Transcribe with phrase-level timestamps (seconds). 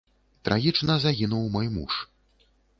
[0.49, 1.93] Трагічна загінуў мой муж.